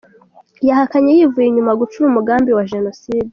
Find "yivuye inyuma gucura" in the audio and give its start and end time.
1.17-2.05